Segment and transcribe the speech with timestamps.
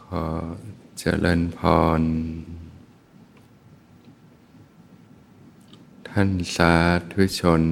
[0.00, 0.24] ขอ
[0.98, 1.60] เจริญพ
[2.00, 2.02] ร
[6.08, 6.74] ท่านสา
[7.12, 7.62] ธุชน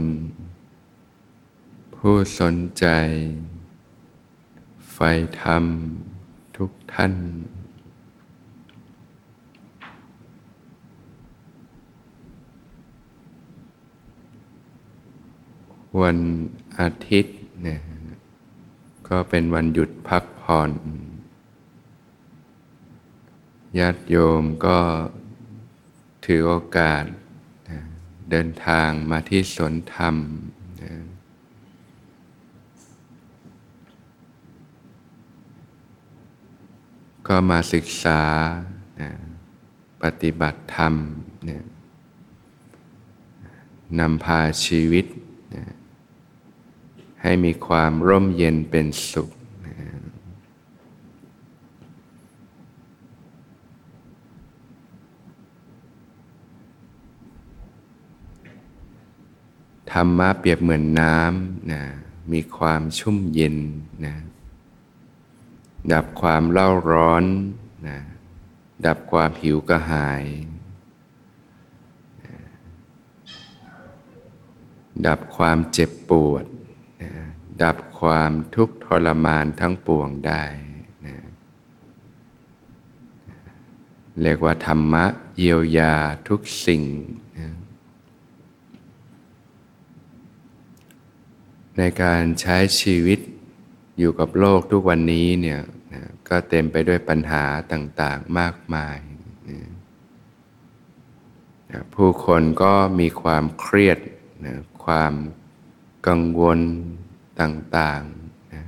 [1.95, 2.87] ผู้สนใจ
[4.93, 4.99] ไฟ
[5.41, 5.65] ธรรม
[6.57, 7.15] ทุกท่าน
[16.01, 16.19] วัน
[16.79, 17.81] อาทิตย์เนี่ย
[19.09, 20.71] ก็เป็นวันหยุดพักผ่อน
[23.79, 24.79] ญาติโยมก็
[26.25, 27.05] ถือโอกาส
[28.31, 30.17] เดินทางมาที่สวนธรรม
[37.29, 38.23] ก็มาศึกษา
[40.03, 40.95] ปฏิบัติธรรม
[44.01, 45.07] นำพาชีวิต
[47.23, 49.31] ให้มีความร่มเย็นเป็นสุข
[59.86, 61.83] ธ รรมะเปรียบเหมือนน้ำนะ
[62.33, 63.57] มีความชุ่มเย็น
[64.07, 64.17] นะ
[65.93, 67.25] ดับความเล่าร้อน
[67.89, 67.99] นะ
[68.87, 70.25] ดับความหิวกระหาย
[72.23, 72.37] นะ
[75.07, 76.45] ดับความเจ็บปวด
[77.03, 77.13] นะ
[77.63, 80.45] ดับความทุกข์ทรมานทั้งปวงได้
[81.07, 81.17] นะ
[84.23, 85.05] เรียกว่าธรรมะ
[85.39, 85.95] เยียวยา
[86.29, 86.83] ทุกสิ่ง
[87.39, 87.49] นะ
[91.79, 93.19] ในการใช้ชีวิต
[93.99, 95.61] อยู่กับโลกทุกวันนี้เนี่ย
[95.93, 98.99] นะก็เต็มไปด้วยปัญหาต่างๆมากมาย
[101.71, 103.99] นะผู้คนก็มีความเครียด
[104.45, 104.55] นะ
[104.85, 105.13] ความ
[106.07, 106.59] กังวล
[107.41, 108.65] ต่างๆนะ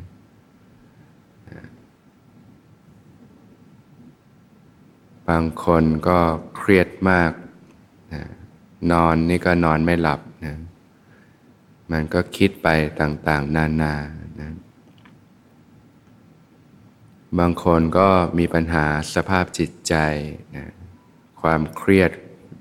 [5.29, 6.19] บางคนก็
[6.57, 7.33] เครียดมาก
[8.15, 8.23] นะ
[8.93, 10.55] นอนนี่ก็นอนไม่หลับนะ
[11.93, 12.69] มันก็คิดไป
[13.01, 13.95] ต่างๆ นานา
[14.41, 14.53] นะ
[17.39, 19.95] บางคนก็มีปัญหาสภาพจิตใจ
[20.57, 20.73] นะ
[21.41, 22.13] ความเครียด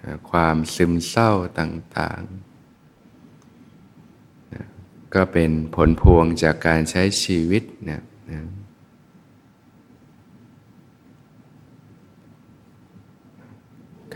[0.04, 4.64] นะความซึมเศร้าต่างๆนะ
[5.14, 8.02] ก็เป็นผลพวงจากการใช้ชีวิตนะ
[8.32, 8.42] นะ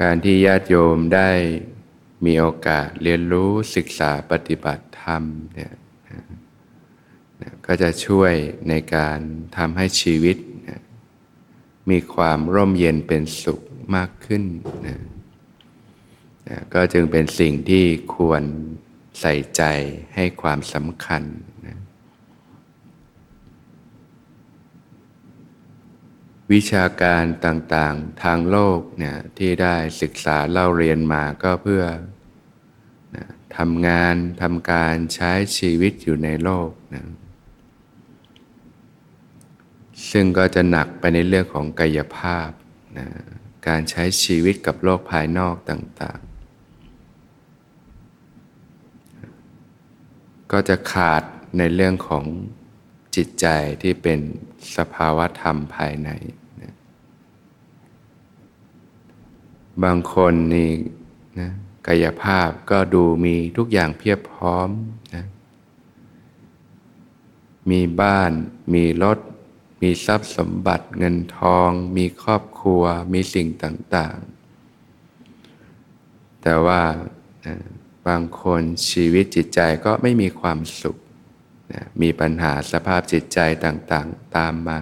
[0.02, 1.30] การที่ญาติโยมได้
[2.26, 5.24] มีโอกาสเรียนรู้ศึกษาปฏิบัติธรรม
[5.56, 5.74] เนี่ย
[7.66, 8.34] ก็จะช่วย
[8.70, 9.20] ในการ
[9.58, 10.38] ทำให้ชีวิต
[11.90, 13.62] มีความร่มเย็นเป็นสุข
[13.96, 14.44] มากขึ้น
[14.88, 14.98] นะ
[16.74, 18.44] ก็จึงเป็นสิ่งที่ควร
[19.20, 19.64] ใส่ใจ
[20.16, 21.24] ให้ความสำคัญ
[21.68, 21.78] นะ
[26.51, 31.84] วิชาการต่างๆ ทางโลกเนี่ยที่ได้ศึกษาเล่าเรียนมาก็เพื่อ
[33.16, 33.25] นะ
[33.57, 37.06] ทำงานทำการใช้ชีวิตอยู่ในโลกนะ
[40.12, 42.50] ซึ่งก็จะหนักไปในเรื่องของกายภาพ
[42.97, 43.07] นะ
[43.68, 51.23] การใช้ชีวิตกับโลกภายนอกต่างๆ ก็จะขาด
[51.57, 52.25] ในเรื่องของ
[53.16, 53.47] จิตใจ
[53.81, 54.19] ที่เป็น
[54.78, 56.09] สภาวะธรรมภายใน
[56.62, 56.73] นะ
[59.84, 60.72] บางคนนี่
[61.40, 61.50] นะ
[61.88, 64.70] กายภาพก็ดูมีทุกอย่างเพียบพร้อม
[65.14, 65.26] นะ
[67.70, 68.31] มีบ้าน
[68.74, 69.20] มีรถ
[69.81, 72.84] มีทรัพย์สมบัติเงินทอง มีครอบครัว
[73.14, 76.81] มีสิ่งต่างๆ แต่ว่า
[77.46, 77.56] นะ
[78.08, 80.98] บางคนชีวิตจิตใจก็ไม่มีความสุข
[81.74, 84.80] นะมีปัญหาสภาพจิตใจต่างๆ ตามมา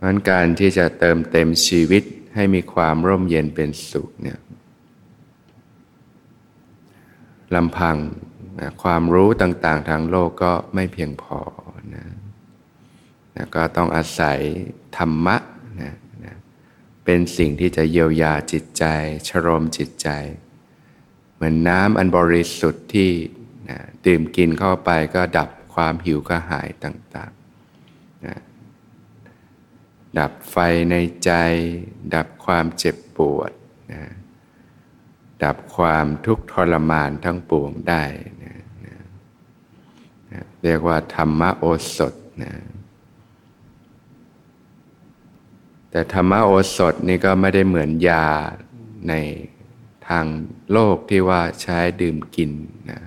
[0.00, 2.02] เพราะการที่จะเติมเต็มชีวิต
[2.34, 4.38] ให้มีความร่มเย็นเป็นสุขเนี่ย
[7.54, 7.96] ลำพัง
[8.60, 11.40] นะความรู้ต่างๆ ทางโลกก็ไม่เพียงพอ
[11.94, 12.06] นะ
[13.36, 14.38] นะก็ต้องอาศัย
[14.96, 15.36] ธรรมะ
[15.82, 15.94] นะ
[16.24, 16.34] นะ
[17.04, 18.84] เป็นสิ่งที่จะเยียวยาจิตใจ
[19.28, 20.08] ชโรมจิตใจ
[21.34, 23.10] เหมือนน้ำอันบริสุทธิ์ที่
[23.68, 28.38] นะดื่มกินเข้าไปก็ดับความหิวกระหายต่างๆนะ
[30.18, 30.56] ดับไฟ
[30.90, 31.30] ในใจ
[32.14, 33.52] ดับความเจ็บปวด
[33.92, 34.02] นะ
[35.44, 38.04] ดับความทุกข์ทรมานทั้งปวงได้
[38.44, 38.96] นะนะ
[40.32, 41.64] นะเรียกว่าธรรมโอ
[41.96, 42.54] สถนะ
[45.90, 48.26] แต่ธรรมโอสถนี่ก็ไม่ได้เหมือนยา
[49.08, 49.14] ใน
[50.08, 50.26] ทาง
[50.72, 52.52] โลกที่ว่าใช้ดื่มกิน
[52.90, 53.00] นะ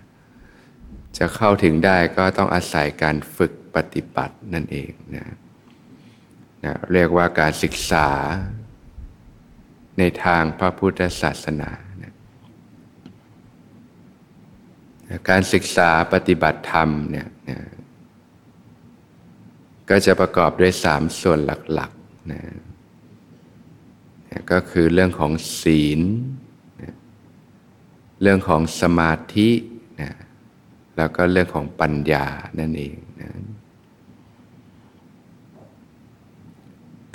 [1.17, 5.25] จะเข้าถึงได้ก็ต้องอาศัยการฝึกปฏิบัตินั่นเองนะ
[6.65, 8.09] นะเรียกว่าการศึกษา
[9.97, 11.71] ในทางพระพุทธศาสนา
[12.03, 12.11] นะ
[15.29, 17.59] การศึกษาปฏิบัติธรรมเนี่ยนะ
[19.89, 22.41] ก็จะประกอบด้วยสามส่วนหลักๆนะ
[24.51, 25.31] ก็คือเรื่องของ
[25.61, 26.01] ศีล
[26.81, 26.93] นะ
[28.21, 29.49] เรื่องของสมาธิ
[30.01, 30.11] นะ
[30.97, 32.25] แล้วก็เรื่องของปัญญา
[32.59, 33.29] นั่นเองนะ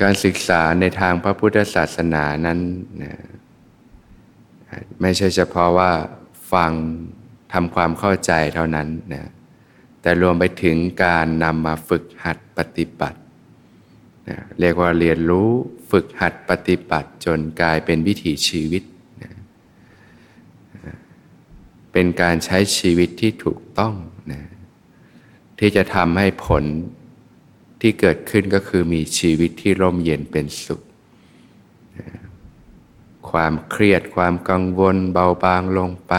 [0.02, 2.58] การศึกษาในทางพระพุทธศาสนานั้น
[3.02, 3.14] นะ
[5.00, 5.92] ไม่ใช่เฉพาะว่า
[6.52, 6.72] ฟัง
[7.52, 9.24] ทำความเข้าใจเท่านั้นนะ
[10.02, 13.18] แต่รวมไปถึงการนำมาฝึกหัดปฏิบัติ
[14.28, 15.50] นะเรียกว่าเรียนรู้
[15.90, 18.82] ฝึกหัดปฏิบัติจนกลายเป็นวิถีชีวิต
[19.22, 19.32] นะ
[21.92, 23.94] เป็นการใช้ชีวิตที่ถูกต้อง
[24.32, 24.42] นะ
[25.58, 26.64] ที่จะทำให้ผล
[27.80, 30.80] ที่เกิดขึ้นก็คือมีชีวิตที่ร่มเย็นเป็นสุข
[33.30, 36.14] ความเครียดความกังวลเบาบางลงไป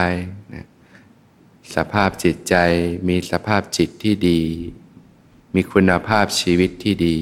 [0.54, 0.66] นะ
[1.76, 2.56] สภาพจิตใจ
[3.08, 4.42] มีสภาพจิตที่ดี
[5.56, 7.18] มีคุณภาพชีวิตที่ดี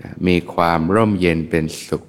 [0.00, 2.04] นะมีความร่มเย็นเป็นสุข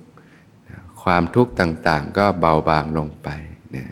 [1.03, 3.29] ความทุกข์ต่างๆ ก็เบาบางลงไป
[3.75, 3.85] นะ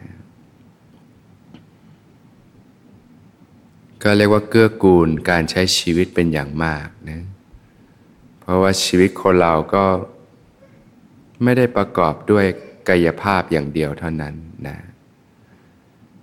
[4.04, 7.22] ก็เรียกว่าเกื้อกูลการใช้ชีวิตเป็นอย่างมากนะ
[8.40, 9.86] เพราะว่าชีวิตคนเราก็
[11.44, 12.46] ไม่ได้ประกอบด้วย
[12.90, 14.36] กายภาพอย่างเดียวเท่านั้น
[14.68, 14.78] นะ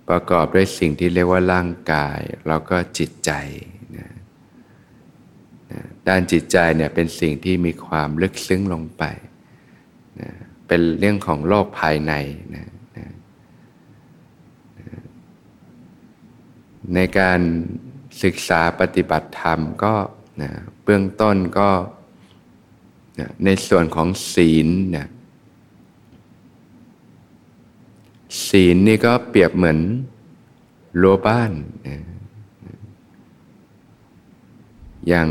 [0.09, 3.31] ประกอบด้วยสิ่งที่เรียกว่าร่างกาย แล้วก็จิตใจ
[3.97, 4.09] นะ
[5.71, 9.03] นะด้านจิตใจเนี่ยเป็นสิ่งที่มีความลึกซึ้งลงไป
[10.21, 10.29] นะ
[10.67, 12.13] เป็นเรื่องของโลกภายใน
[12.55, 12.65] นะ
[16.93, 17.39] ในการ
[18.23, 19.95] ศึกษาปฏิบัติธรรมก็
[20.41, 20.51] นะ
[20.83, 21.69] เบื้องต้นก็
[23.19, 25.07] นะในส่วนของศีลนะ
[28.47, 29.79] ศีลนี่ก็เปรียบเหมือน
[31.01, 31.51] รั้วบ้าน
[31.87, 31.97] นะ
[35.07, 35.29] อย่าง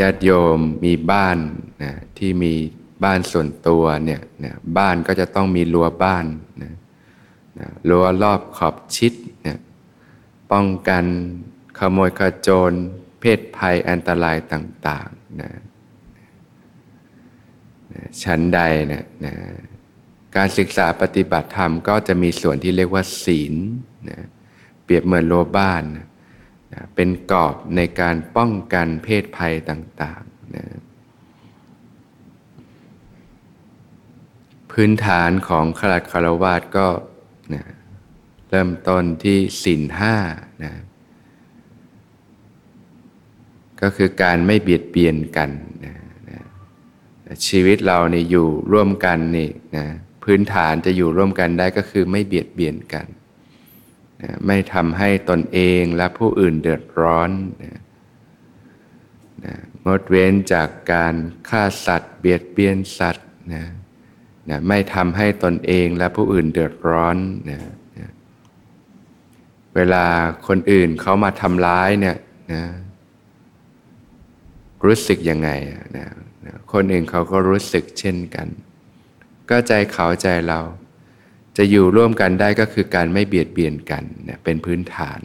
[0.00, 1.38] ญาติโยมมีบ้าน
[1.82, 2.52] นะที่มี
[3.04, 6.26] บ้านส่วนตัวเนี่ยนะบ้านก็จะต้องมีรั้วบ้าน
[6.62, 6.72] นะ
[7.58, 9.12] นะรั้วรอบขอบชิด
[10.52, 11.04] ป้องกัน
[11.78, 12.72] ขโมยขโจร
[13.20, 15.50] เพศภัยอันตรายต่างๆนะ
[18.22, 18.60] ชั้นใด
[18.92, 19.34] นะนะ
[20.36, 23.54] การศึกษาปฏิบัติธรรมก็จะมีส่วนที่เรียกว่า ศีล
[24.10, 24.20] นะ
[24.84, 30.64] เปรียบเหมือนโลบ้านนะเป็นกรอบในการป้องกันเพศภัยต่างๆนะ
[34.72, 36.86] พื้นฐานของขลัดคารวาสก็
[38.50, 40.16] เริ่มต้นที่สินห้า
[40.64, 40.72] นะ
[43.80, 45.50] ก็คือการไม่เบียดเบียนกัน
[45.84, 45.94] นะ
[46.30, 46.40] นะ
[47.46, 49.86] ชีวิตเราเนี่ยอยู่ร่วมกันนี่นะ
[50.24, 53.06] พื้นฐานจะอยู่ร่วมกันได้ก็คือไม่เบียดเบียนกัน
[54.22, 57.30] นะไม่ทำให้ตนเองและผู้อื่นเดือดร้อน
[57.62, 57.80] นะ
[59.44, 59.54] นะ
[59.86, 61.14] งดเว้นจากการ
[61.48, 63.64] ฆ่าสัตว์ เบียดเบียนสัตว์นะ
[64.50, 67.16] นะไม่ทำให้ตนเองและผู้อื่นเดือดร้อน
[67.50, 67.60] นะ
[69.76, 70.04] เวลา
[70.46, 72.16] คนอื่นเขามาทำร้ายเนี่ย
[72.52, 72.62] นะ
[74.84, 75.50] รู้สึกยังไง
[75.96, 76.08] นะ
[76.46, 78.48] นะคนอื่นเขาก็รู้สึกเช่นกัน
[79.50, 80.60] ก็ใจเขาใจเรา
[81.56, 85.20] จะอยู่ร่วมกันได้ก็คือการไม่เบียดเบียนกันเนี่ยเป็นพื้นฐาน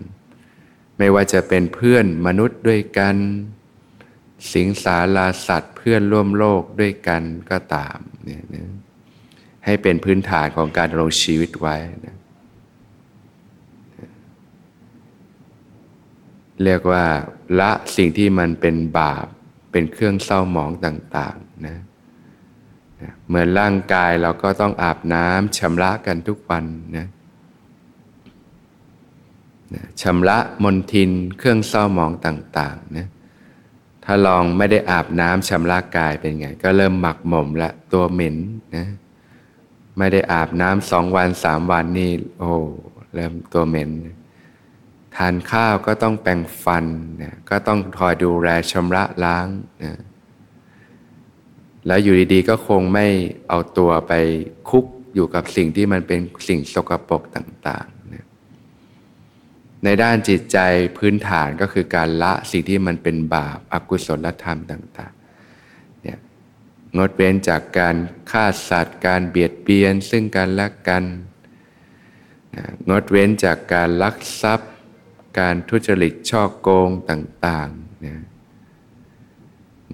[0.97, 3.15] ไม่ว่าจะเป็นเพื่อนมนุษย์ด้วยกัน
[4.53, 8.65] สิงสาราสัตว์เพื่อนร่วมโลกด้วยกันก็ตามเนี่ยนะ
[9.65, 12.14] ให้เป็นพื้นฐานของการลงชีวิตไว้นะ
[16.63, 17.05] เรียกว่า
[17.59, 19.25] ละสิ่งที่มันเป็นบาป
[19.71, 21.77] เป็นเครื่องเศร้าหมองต่างๆนะ
[23.27, 26.65] เหมือนร่างกายเราก็ต้องอาบน้ำชำระกันทุกวัน
[26.97, 27.07] นะ
[30.01, 33.07] ชำระมนทินเครื่องเศร้าหมองต่างๆนะ
[34.03, 38.35] ถ้าลองไม่ได้อาบน้ำชำระกายเป็นไง ก็เริ่มหมักหมมละตัวเหม็น
[38.75, 38.87] นะ
[39.97, 42.53] ไม่ได้อาบน้ำสองวันสามวันนี่โอ้
[43.15, 44.15] เริ่มตัวเหม็นนะ
[45.17, 46.85] ทานข้าวก็ต้องแปรงฟัน
[47.23, 49.47] นะก็ต้องคอยดูแลชำระล้าง
[49.83, 49.93] นะ
[51.87, 53.07] แล้วอยู่ดีๆ ก็คงไม่
[53.47, 54.13] เอาตัวไป
[54.69, 58.25] คุกอยู่กับสิ่งที่มันเป็นสิ่งสกปรกต่างๆนะ
[59.83, 60.57] ในด้านจิตใจ
[60.97, 66.19] พื้นฐานก็คือการละสิ่งที่มันเป็นบาปอากุศลธรรมต่างๆเนี่ย
[66.97, 67.95] งดเว้นจากการ
[68.31, 71.03] ฆ่าสัตว์ การเบียดเบียนซึ่งกันและกัน
[72.89, 74.71] งดเว้นจากการลักทรัพย์
[75.39, 78.15] การทุจริตช่อโกงต่างๆนะ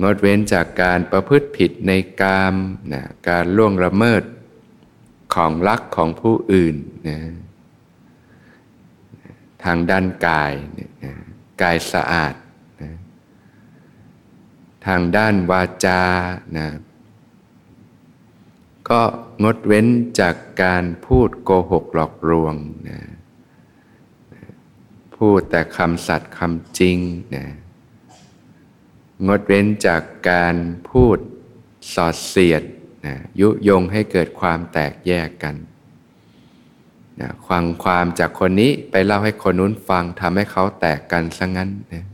[0.01, 2.55] งดเว้นจากการประพฤติผิดในกาม
[2.93, 4.24] นะการล่วงละเมิด
[5.33, 6.75] ของรักของผู้อื่น
[7.10, 7.19] นะ
[9.63, 10.53] ทางด้านกาย
[11.03, 11.13] นะ
[11.62, 12.36] กายสะอาด
[12.81, 12.91] นะ
[14.88, 16.01] ทางด้านวาจา
[16.57, 16.67] นะ
[18.89, 19.01] ก็
[19.43, 19.88] งดเว้น
[20.19, 22.55] จากการพูดโกหกหลอกลวง
[22.89, 23.00] นะ
[25.27, 26.97] พูดแต่คำสัตย์คำจริง
[27.35, 27.45] นะ
[29.27, 30.55] งดเว้นจากการ
[30.89, 31.17] พูด
[31.93, 32.63] สอดเสียด
[33.05, 35.55] นะยุยงให้เกิดความแตกแยกกัน
[37.21, 42.05] นะฟังความจากคนนี้ไปเล่าให้คนนู้นฟังทำให้เขาแตกกันซะงั้นนะ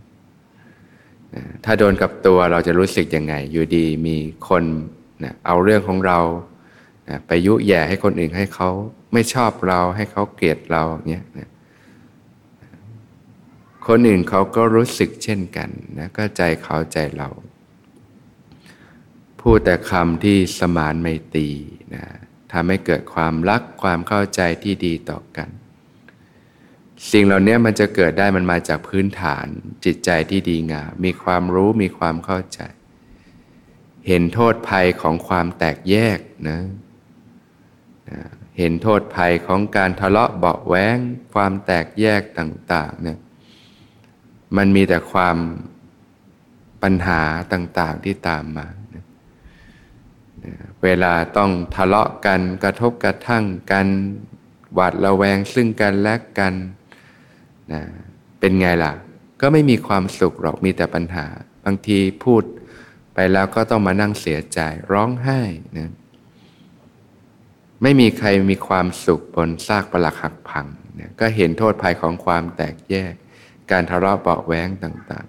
[1.33, 4.17] นะถ้าโดนกับตัวเราจะรู้สึกยังไง อยู่ดีมี
[4.49, 4.63] คน
[5.23, 6.19] นะเอาเรื่องของเรา
[7.09, 8.69] นะไปยุแย่ให้คนอื่นให้เขา
[9.13, 11.49] ไม่ชอบเราให้เขาเกลียดเราเนี่ยนะ
[13.87, 17.29] คนอื่นเขาก็รู้สึกเช่นกันนะก็ใจเขาใจเรา
[19.41, 21.49] พูดแต่คำที่สมานไม่ตี
[21.95, 22.05] นะ
[22.51, 25.49] ทำให้เกิดความรักความเข้าใจที่ดีต่อกัน
[27.11, 29.45] สิ่งเหล่านี้มันจะเกิดได้มันมาจากพื้นฐาน
[29.85, 32.61] จิตใจที่ดีงามมีความรู้มีความเข้าใจ
[34.07, 36.59] เห็นโทษภัยของความแตกแยกนะ
[38.09, 38.19] นะ
[38.57, 40.97] เห็นโทษภัยของการทะเลาะเบาแหวง
[41.33, 43.19] ความแตกแยกต่างๆเนี่ย
[44.57, 45.37] มันมีแต่ความ
[46.83, 47.21] ปัญหา
[47.53, 48.67] ต่างๆที่ตามมา
[50.83, 53.87] เวลาต้องทะเลาะกันกระทบกระทั่งกัน
[54.73, 56.53] หวาดระแวงซึ่งกันและกัน
[57.73, 57.81] นะ
[58.39, 58.93] เป็นไงล่ะ
[59.41, 61.25] ก็ไม่มีความสุขหรอกมีแต่ปัญหา
[61.65, 62.43] บางทีพูด
[63.13, 64.59] ไปแล้วก็ต้องมานั่งเสียใจ
[64.91, 65.41] ร้องไห้
[65.77, 65.91] นะ
[67.81, 70.67] ไม่มีใครมีความสุขบนซากปลักหักพัง
[70.99, 73.13] นะก็เห็นโทษภัยของความแตกแยก
[73.71, 75.27] การทะเลาะเบาแว้งต่าง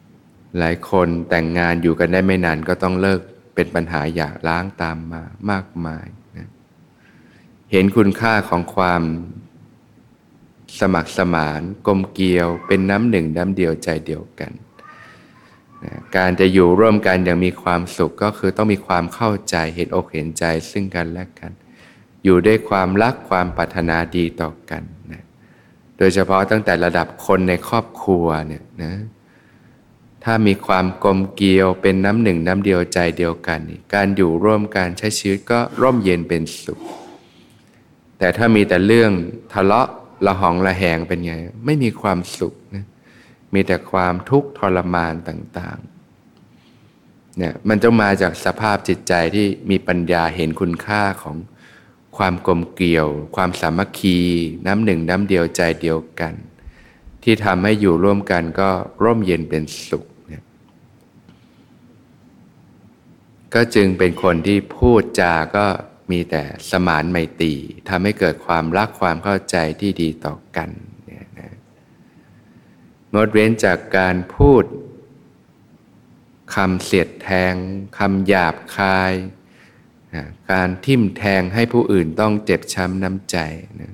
[0.00, 3.20] ๆ หลายคนแต่งงานอยู่กันได้ไม่นานก็ต้องเลิก
[3.54, 6.48] เป็นปัญหาอยากล้างตามมามากมายนะ
[7.72, 9.02] เห็นคุณค่าของความ
[10.80, 14.52] สมัครสมานกลมเกลียวเป็นน้ำหนึ่งน้ำเดียวใจเดียวกัน
[15.84, 21.52] นะการจะอยู่ร่วมกันอย่างมีความสุขก็คือต้องมีความเข้าใจเห็นอกเห็นใจซึ่งกันและกัน
[22.24, 24.82] อยู่ด้วยความรักความปรารถนาดีต่อกัน
[25.98, 28.94] โดยเฉพาะตั้งแต่ระดับคนในครอบครัวเนี่ยนะ
[30.24, 33.60] ถ้ามีความกลมเกลียวเป็นน้ำหนึ่งน้ำเดียวใจเดียวกัน
[33.94, 36.80] การอยู่ร่วมกันใช้ชีวิตก็ร่มเย็นเป็นสุข
[38.18, 39.12] แต่ถ้ามีแต่เรื่อง
[39.52, 39.88] ทะเลาะ
[40.26, 41.34] ละหองละแหงเป็นไง
[41.64, 42.86] ไม่มีความสุขนะ
[43.54, 51.36] มีแต่ความทุกข์ทรมานต่างๆเนี่ยมันจะมาจากสภาพจิตใจที่มีปัญญาเห็นคุณค่าของ
[52.16, 54.18] ความกลมเกลียว ความสามัคคี
[54.66, 56.34] น้ำหนึ่งน้ำเดียวใจเดียวกัน
[57.22, 58.70] ที่ทำให้อยู่ร่วมกันก็
[59.02, 60.44] ร่มเย็นเป็นสุขเนี่ย
[63.54, 65.66] ก็จึงเป็นคนที่พูดจาก็
[66.10, 67.54] มีแต่สมานไมตรี
[67.88, 70.70] ทำให้เกิดความรักความเข้าใจที่ดีต่อกัน
[71.06, 71.54] เนี่ยนะ
[73.14, 74.64] งดเว้นจากการพูด
[76.54, 77.54] คำเสียดแทง
[77.98, 79.12] คำหยาบคาย
[80.52, 83.38] การทิ่มแทงให้ผู้อื่นต้องเจ็บช้ำน้ำใจ
[83.80, 83.92] นะ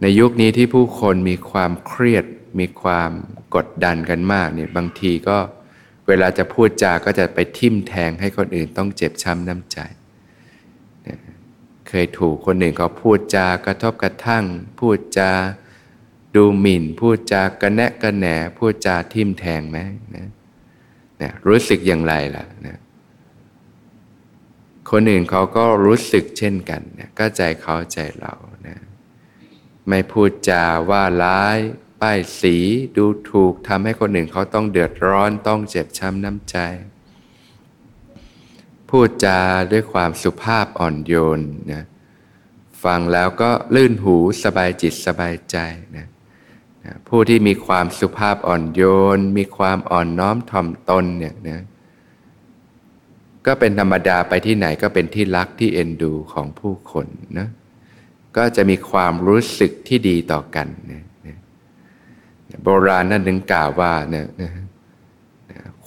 [0.00, 2.24] ในยุคนี้ที่ผู้คนมีความเครียด
[2.60, 3.10] มีความ
[3.54, 5.38] กดดันกันมากเนี่ยบางทีก็
[6.08, 9.78] เวลาจะพูดจาก็จะไปทิ่มแทงให้คนอื่นต้องเจ็บช้ำน้ำใจ
[11.88, 14.44] เคยถูกคนหนึ่งเขาพูดจากระทบกระทั่ง
[14.78, 15.32] พูดจา
[16.36, 18.26] ดูหมิ่น พูดจากระแนะกระแหน
[18.58, 19.78] พูดจาทิ่มแทงไหม
[20.14, 22.78] นะรู้สึกอย่างไรล่ะนะ
[24.94, 28.34] คนอื่นเขาก็รู้สึกเช่นกันนะก็ใจเขาใจเรา
[28.66, 28.78] นะ
[29.88, 31.58] ไม่พูดจาว่าร้าย
[32.00, 32.56] ป้ายสี
[32.96, 36.56] ดูถูกทำให้คนอื่นเขาต้องเดือดร้อนต้องเจ็บช้ำน้ำใจ
[38.88, 39.40] พูดจา
[39.72, 41.40] ด้วยความสุภาพอ่อนโยน
[41.72, 41.84] นะ
[42.84, 45.56] ฟังแล้วก็ลื่นหูสบายจิตสบายใจ
[45.96, 46.06] นะ
[47.08, 48.82] ผู้ที่มีความสุภาพอ่อนโย
[49.16, 51.62] น มีความอ่อนน้อมถ่อมตนเนี่ยนะ
[53.46, 57.06] ก็เป็นธรรมดาไปที่ไหนก็เป็นที่รักที่เอ็นดูของผู้คน
[57.38, 57.48] นะ
[58.36, 61.02] ก็จะมีความรู้สึกที่ดีต่อกันนะ
[62.62, 64.26] โบราณนั่นถึงกล่าวว่าเนี่ย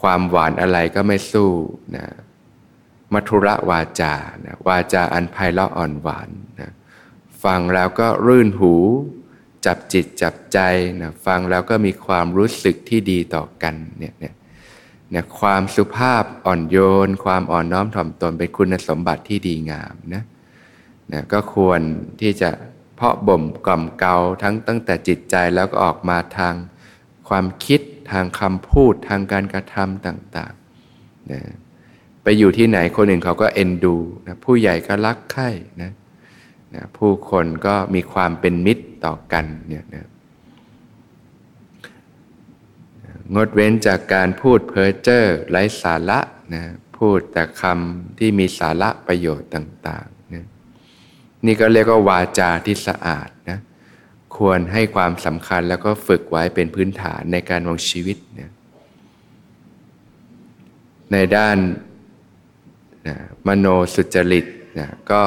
[0.02, 1.52] ความหวานอะไรก็ไม่สู้
[1.96, 2.06] นะ
[3.14, 6.70] มัทุระวาจานะวาจาอันไพเราะอ่อนหวานนะ
[7.44, 8.74] ฟังแล้วก็รื่นหู
[9.66, 10.60] จับจิตจับใจ
[11.02, 14.34] นะฟังแล้วก็มีความรู้สึกที่ดีต่อกันเนี่ยเนี่ย
[15.12, 20.24] เนะความสุภาพอ่อนโยน ความอ่อนน้อมถ่อมตนเป็นคุณสมบัติที่ดีงามนะ
[21.14, 21.82] นะก็ควร
[22.22, 22.50] ที่จะ
[22.96, 26.54] เพาะบ่มกล่อมเกาทั้งตั้งแต่จิตใจแล้วก็ออกมาทาง
[27.30, 27.82] ความคิด
[28.12, 31.42] ทางคำพูดทางการกระทำต่างๆนะ
[32.24, 33.96] ไปอยู่ที่ไหนคนอื่นเขาก็เอ็นดู
[34.28, 35.50] นะผู้ใหญ่ก็รักใคร่
[35.82, 35.92] นะ
[36.76, 40.06] นะผู้คนก็มีความเป็นมิตรต่อกันเนี่ยนะ
[43.34, 46.20] งดเว้นจากการพูดเพ้อเจ้อไร้สาระ
[46.54, 46.64] นะ
[46.98, 50.46] พูดแต่คำที่มีสาระประโยชน์ต่างๆนะ
[51.46, 53.60] นี่ก็เรียกว่าวาจาที่สะอาดนะ
[54.38, 58.52] ควรให้ความสำคัญแล้วก็ฝึกไว้เป็นพื้นฐานในการวางชีวิตนะ
[61.12, 61.58] ในด้าน
[63.08, 63.16] นะ
[63.48, 64.46] มโนสุจริต
[64.80, 65.24] นะก็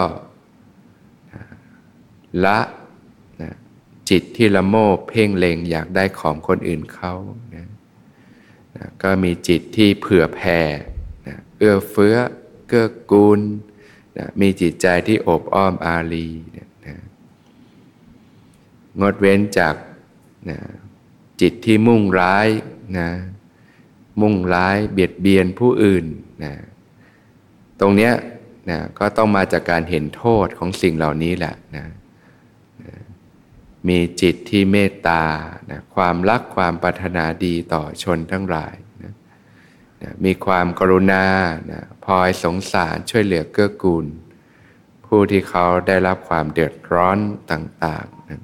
[1.33, 1.43] นะ
[2.45, 2.59] ละ
[3.43, 3.52] นะ
[4.11, 7.12] จิตที่ละโมบเพ่งเลงอยากได้ของคนอื่นเขา
[8.79, 10.61] นะก็มีจิตที่เผื่อแผ่
[11.27, 12.17] นะเอื้อเฟื้อ
[12.69, 13.41] เกื้อกูล
[14.19, 16.97] นะมีจิตใจที่อบอ้อมอารีนะนะ
[19.01, 19.75] งดเว้นจาก
[20.51, 20.59] นะ
[21.41, 22.49] จิตที่มุ่งร้าย
[22.99, 23.11] นะ
[24.21, 26.05] มุ่งร้ายเบียดเบียนผู้อื่น
[26.45, 26.55] นะ
[27.81, 28.13] ตรงเนี้ย
[28.71, 31.98] นะก็ต้องมาจากการเห็นโทษของสิ่งเหล่านี้แหละนะนะ
[33.89, 35.23] มีจิตที่เมตตา
[35.71, 39.15] นะความรักความปรารถนาดีต่อชนทั้งหลายนะ
[40.03, 41.25] นะมีความกรุณา
[41.73, 44.07] นะพอยสงสารช่วยเหลือเกื้อกูล
[45.07, 47.19] ผู้ที่เขาได้รับความเดือดร้อน
[47.51, 48.41] ต่างๆนะ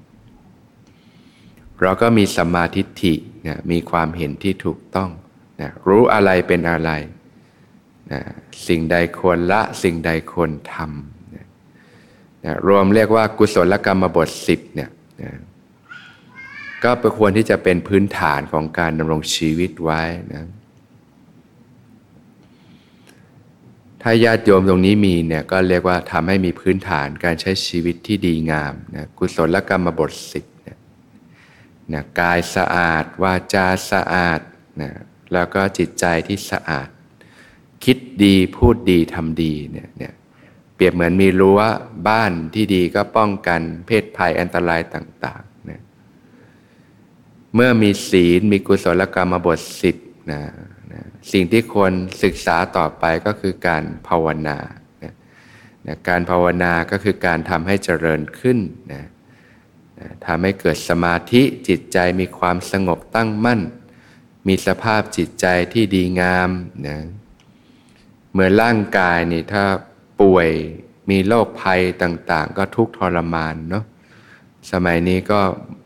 [1.81, 3.15] เราก็มีสมมาทิฏฐิ
[3.47, 5.11] นะมีความเห็นที่ถูกต้อง
[5.61, 6.91] นะรู้อะไรเป็นอะไร
[8.13, 8.21] นะ
[8.69, 11.47] สิ่งใดควรละสิ่งใดควรทำนะ
[12.45, 14.91] นะรวมเรียกว่ากุศลกรรมบทสิบเนี่ย
[15.23, 15.33] นะ
[16.85, 20.03] ก็ควรที่จะเป็นพื้นฐานของการดำรงชีวิตไว้
[20.35, 20.45] นะ
[24.03, 30.79] ถ้าญาติโยมตรงนี้มีเนี่ยก็เรียกว่าทำให้มีพื้นฐานการใช้ชีวิตที่ดีงามนะกุศลกรรมบทสิบเนี่ย
[31.93, 34.41] นะกายสะอาด วาจาสะอาด
[34.83, 34.91] นะ
[35.33, 36.89] แล้วก็จิตใจที่สะอาด
[37.85, 40.15] คิดดีพูดดีทำดีเนี่ยเนี่ย
[40.85, 41.61] รียบเหมือนมีรั้ว
[42.09, 45.81] บ้านที่ดีก็ป้องกันเพศภัยอันตรายต่างๆนะ
[47.55, 49.97] เมื่อมีศีลมีกุศลกรรมบทสิบ
[50.33, 50.43] นะ
[50.93, 51.93] นะสิ่งที่ควร
[52.23, 54.59] ศึกษาต่อไปก็คือการภาวนา
[55.03, 55.13] นะ
[55.87, 58.59] นะการภาวนาก็คือการทำให้เจริญขึ้น
[58.93, 59.05] นะ
[60.01, 63.61] นะทำให้เกิดสมาธิจิตใจมีความสงบตั้งมั่น
[64.49, 66.51] มีสภาพจิตใจที่ดีงาม
[66.87, 66.99] นะ
[68.33, 69.65] เหมือนร่างกายนี่ถ้า
[70.21, 70.49] ป่วย
[71.11, 73.85] มีโรคภัยต่างๆ ก็ทุกทรมานเนาะ
[74.73, 75.41] สมัยนี้ก็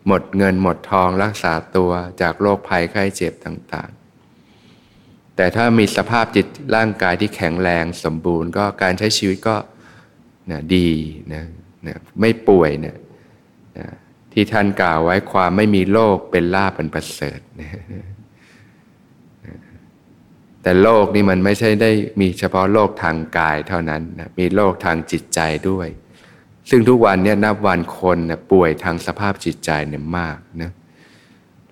[0.06, 9.56] หมดเงินหมดทองรักษาตัวจากโรคภัยไข้เจ็บต่างๆ แต่ถ้ามีสภาพจิตร่างกายที่แข็งแรงสมบูรณ์ก็การใช้ชีวิตก็
[10.50, 10.88] นะดี
[11.32, 11.44] นะ
[11.86, 12.98] นะไม่ป่วยเนะ
[13.78, 13.86] นะ
[14.32, 17.68] ที่ท่านกล่าวไว้ความไม่มีโรคเป็นลาภเป็นประเสริฐนะ
[20.62, 21.90] แต่โลกนี่มันไม่ใช่ได้
[22.20, 25.40] มีเฉพาะโลกทางกายเท่านั้นนะมีโลกทางจิตใจ
[25.70, 25.88] ด้วย
[26.70, 30.70] ซึ่งทุกวันเนี่ยนับวันคนนะป่วยทางสภาพจิตใจเนี่ยมากนะ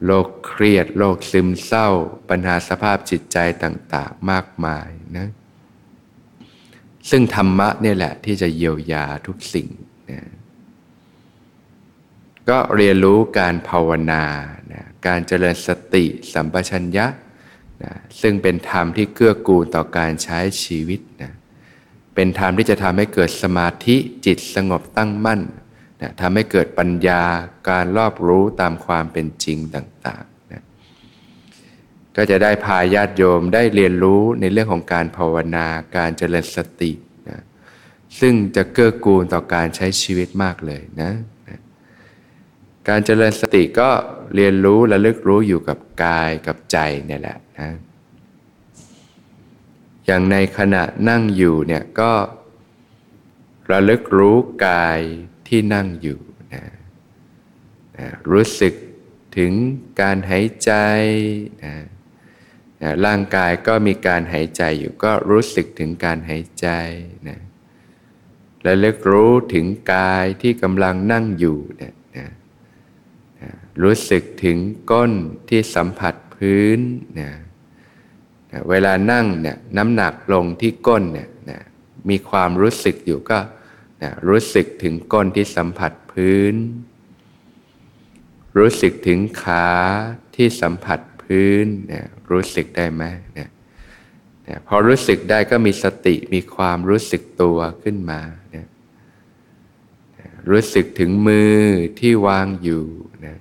[0.05, 1.89] โรคเครียดโรคซึมเศร้า
[2.29, 5.29] ปัญหาสภาพจิตใจต่าง ๆ มากมายนะ
[7.11, 9.69] ซึ่งธรรมะเนี่ยแหละที่จะเยียวยาทุกสิ่ง
[10.11, 10.21] นะ
[12.49, 14.25] ก็เรียนรู้การภาวนา
[14.73, 17.07] นะการเจริญสติสัมปชัญญะ
[17.85, 21.33] นะซึ่งเป็นธรรมที่เกื้อกูลต่อการใช้ชีวิตนะ
[22.15, 25.41] เป็นธรรมที่จะทำให้เกิดสมาธิจิตสงบตั้งมั่น
[26.03, 27.23] นะทำให้เกิดปัญญา
[27.71, 30.63] การรอบรู้ตามความเป็นจริงต่างๆนะ
[32.17, 36.93] ก็จะได้พาญาติโยมได้เรียนรู้ในเรื่องของการภาวนาการเจริญสติ
[37.29, 37.41] นะ
[38.21, 41.15] ซึ่งจะเกื้อกูลต่อการใช้ชีวิตมากเลยนะนะ
[42.89, 43.91] การเจริญสติก็
[44.35, 47.71] เรียนรู้และลึกรู้อยู่กับกายกับใจเนี่ยแหละนะ
[50.07, 52.13] อย่างในขณะนั่งอยู่เนี่ยก็
[53.71, 55.01] ระลึกรู้กาย
[55.49, 56.21] ที่นั่งอยู่
[56.55, 56.65] นะ
[57.97, 58.75] นะรู้สึก
[59.37, 59.53] ถึง
[60.01, 60.73] การหายใจ
[61.65, 61.75] นะ
[62.83, 66.69] นะร่างกายก็มีการหายใจอยู่ก็รู้สึกถึงการหายใจ
[67.29, 67.39] นะ
[68.63, 71.96] และลิกรู้ถึงกายที่กำลังนั่งอยู่เนี่ยนะนะ
[73.83, 74.59] รู้สึกถึง
[74.91, 75.13] ก้น
[75.49, 76.79] ที่สัมผัสพื้น
[77.21, 77.31] นะ
[78.53, 81.61] นะเวลานั่งเนี่ยน้ำหนักลงที่ก้นเนี่ยนะ
[82.09, 83.39] มีความรู้สึกอยู่ก็
[84.03, 86.55] นะรู้สึกถึงก้นที่สัมผัสพื้น
[88.59, 89.69] รู้สึกถึงขา
[90.37, 93.05] ที่สัมผัสพื้นนะรู้สึกได้ไหม
[93.39, 93.49] นะ
[94.47, 98.21] นะพอรู้สึกได้ก็มีสติมีความรู้สึกตัวขึ้นมา
[98.55, 98.67] นะ
[100.51, 101.59] รู้สึกถึงมือ
[102.01, 102.85] ที่วางอยู่
[103.27, 103.37] นะ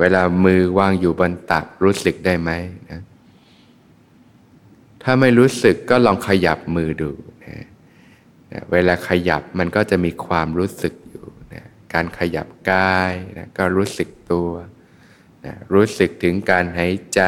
[0.00, 2.50] เวลามือวางอยู่บนตักรู้สึกได้ไหม
[2.90, 3.00] นะ
[5.02, 7.10] ถ้าไม่รู้สึกก็ลองขยับมือดู
[7.44, 7.64] นะ
[8.52, 14.50] นะเวลาขยับมันก็จะมีความรู้สึกอยู่นะการขยับกายนะก็รู้สึกตัว
[15.44, 17.22] นะรู้สึกถึงการหายใจ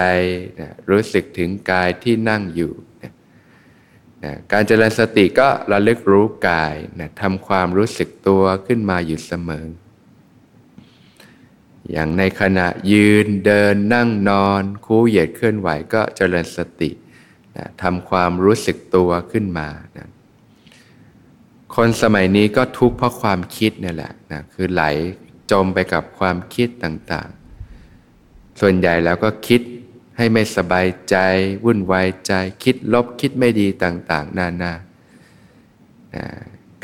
[0.60, 3.12] นะรู้สึกถึงกายที่นั่งอยู่นะ
[4.24, 9.66] นะการเจริญสติก็ระลึกรู้กายนะทำความรู้สึกตัวขึ้นมาอยู่เสมอ
[11.92, 16.90] อย่างในขณะยืนเดินนั่งนอน คู่เหยียดเคลื่อนไหวก็เจริญสติ
[17.56, 20.08] นะทำความรู้สึกตัวขึ้นมานะ
[21.74, 24.84] คนสมัยนี้ก็ทุกข์เพราะความคิดนี่แหละนะคือไหล
[25.50, 29.60] จมไปกับความคิดต่างๆ ส่วนใหญ่แล้วก็คิด
[30.16, 31.16] ให้ไม่สบายใจ
[31.64, 32.32] วุ่นวายใจ
[32.64, 34.72] คิดลบคิดไม่ดีต่างๆ นานา
[36.16, 36.26] นะ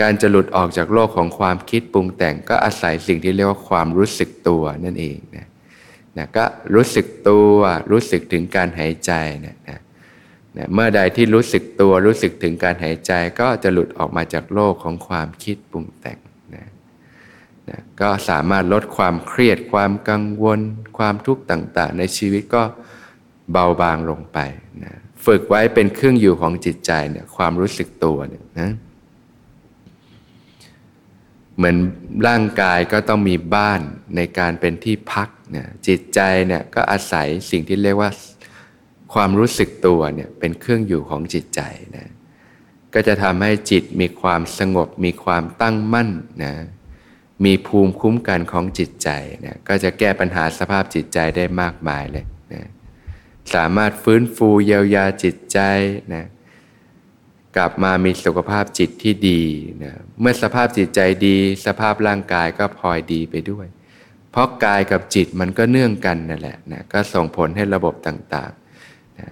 [0.00, 5.46] การจะหลุดออกจากโลกของความคิดปรุงแต่งก็อาศัยสิ่งที่เรียกว่าความรู้สึกตัวนั่นเองนะ
[6.16, 7.56] นะก็รู้สึกตัว
[7.92, 9.12] รู้สึกถึงการหายใจ
[9.46, 9.78] นะนะ
[10.56, 16.18] นะเมื่อใดที่รู้สึกตัวรู้สึกถึงการหายใจก็จะหลุดออกมาจากโลกของความคิดปรุงแต่ง
[16.54, 16.66] นะ
[17.68, 20.60] นะก็สามารถลดความเครียดความกังวล
[20.98, 22.62] ความทุกข์ต่าง ๆ ในชีวิตก็
[23.52, 24.38] เบาบางลงไป
[24.84, 24.92] นะ
[25.26, 28.70] ฝึกไว้เป็นเครื่องอยู่ของจิตใจเนี่ยความรู้สึกตัวเนี่ยนะ
[31.56, 31.76] เหมือน
[32.28, 33.80] ร่างกายก็ต้องมีบ้าน
[34.16, 38.10] ในการเป็นที่พักเนี่ยจิตใจเนี่ยก็อาศัยสิ่งที่เรียกว่า
[39.14, 41.60] ความรู้สึกตัวเนี่ยเป็นเครื่องอยู่ของจิตใจ
[41.96, 42.08] นะ
[42.94, 46.10] ก็จะทำให้จิตมีความสงบ มีความตั้งมั่น
[46.44, 46.54] นะ
[47.44, 49.08] มีภูมิคุ้มกันของจิตใจ
[49.44, 52.62] นะก็จะแก้ปัญหาสภาพจิตใจได้มากมายเลยนะ
[53.54, 55.58] สามารถฟื้นฟูเยียวยาจิตใจ
[56.14, 56.24] นะ
[57.56, 59.42] กลับมามีสุขภาพจิตที่ดี
[59.82, 61.36] นะเมื่อสภาพจิตใจดี
[61.66, 63.66] สภาพร่างกายก็พลอยดีไปด้วย
[64.30, 69.28] เพราะกายกับจิตมันก็เนื่องกันนั่นแหละนะก็ส่งผลให้ระบบต่างๆนะ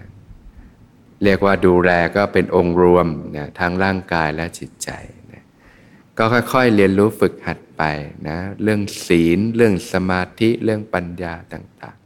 [1.23, 3.07] เรียกว่าดูแลก็เป็นองค์รวม
[3.37, 4.91] นะทั้งร่างกายและจิตใจ
[5.33, 5.43] นะ
[6.19, 7.83] ก็ค่อยๆเรียนรู้ฝึกหัดไป
[8.29, 11.97] นะเรื่องศีล เรื่องสมาธิเรื่องปัญญาต่าง